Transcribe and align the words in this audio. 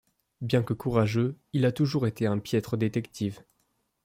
Bien 0.41 0.63
que 0.63 0.73
courageux, 0.73 1.37
il 1.53 1.63
a 1.63 1.71
toujours 1.71 2.07
été 2.07 2.25
un 2.25 2.39
piètre 2.39 2.75
détective. 2.75 3.43